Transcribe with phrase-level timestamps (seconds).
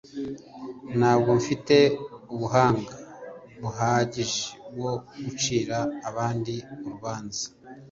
[0.97, 1.75] ntabwo mufite
[2.33, 2.93] ubuhanga
[3.61, 4.43] buhagije
[4.75, 4.93] bwo
[5.23, 5.77] gucira
[6.09, 6.53] abandi
[6.85, 7.43] urubanza.